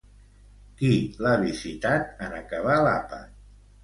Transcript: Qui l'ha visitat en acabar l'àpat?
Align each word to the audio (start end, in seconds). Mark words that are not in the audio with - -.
Qui 0.77 0.87
l'ha 1.25 1.33
visitat 1.41 2.23
en 2.29 2.33
acabar 2.39 2.79
l'àpat? 2.87 3.37